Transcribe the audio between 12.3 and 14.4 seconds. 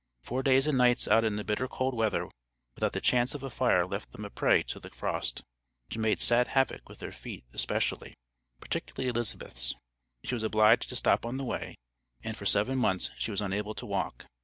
for seven months she was unable to walk.